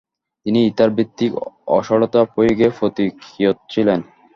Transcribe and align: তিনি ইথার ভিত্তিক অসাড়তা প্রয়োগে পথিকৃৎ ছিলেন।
তিনি 0.45 0.59
ইথার 0.65 0.89
ভিত্তিক 0.97 1.31
অসাড়তা 1.69 2.21
প্রয়োগে 2.33 2.67
পথিকৃৎ 2.79 3.57
ছিলেন। 3.71 3.99